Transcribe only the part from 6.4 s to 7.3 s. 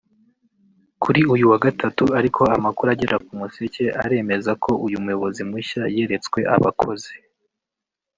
abakozi